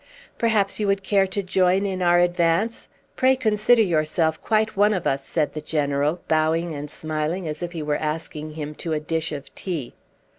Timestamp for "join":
1.43-1.85